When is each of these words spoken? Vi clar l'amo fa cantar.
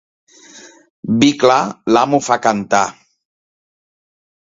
Vi 1.19 1.29
clar 1.43 1.57
l'amo 1.97 2.19
fa 2.29 2.39
cantar. 2.47 2.81